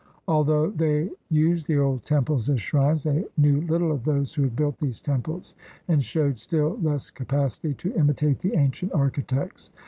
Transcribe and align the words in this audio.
Although 0.27 0.71
they 0.71 1.11
used 1.29 1.67
the 1.67 1.77
old 1.77 2.01
temples 2.05 2.49
as 2.49 2.59
shrines, 2.59 3.03
they 3.03 3.23
knew 3.37 3.61
little 3.61 3.91
of 3.91 4.03
those 4.03 4.33
who 4.33 4.41
had 4.41 4.55
built 4.55 4.79
these 4.79 4.99
temples 4.99 5.53
and 5.87 6.03
showed 6.03 6.39
still 6.39 6.79
less 6.81 7.11
capacity 7.11 7.75
to 7.75 7.93
imitate 7.93 8.39
the 8.39 8.55
ancient 8.55 8.93
architects. 8.93 9.69